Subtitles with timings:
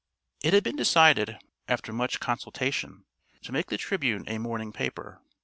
[0.41, 3.05] It had been decided, after much consultation,
[3.43, 5.21] to make the Tribune a morning paper.